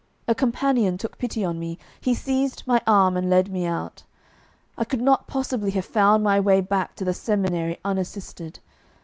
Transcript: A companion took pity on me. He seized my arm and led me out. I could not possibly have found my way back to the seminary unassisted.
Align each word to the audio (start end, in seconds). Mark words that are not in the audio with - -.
A 0.27 0.33
companion 0.33 0.97
took 0.97 1.19
pity 1.19 1.45
on 1.45 1.59
me. 1.59 1.77
He 1.99 2.15
seized 2.15 2.63
my 2.65 2.81
arm 2.87 3.15
and 3.15 3.29
led 3.29 3.51
me 3.51 3.67
out. 3.67 4.01
I 4.75 4.83
could 4.83 4.99
not 4.99 5.27
possibly 5.27 5.69
have 5.77 5.85
found 5.85 6.23
my 6.23 6.39
way 6.39 6.59
back 6.59 6.95
to 6.95 7.05
the 7.05 7.13
seminary 7.13 7.77
unassisted. 7.85 8.57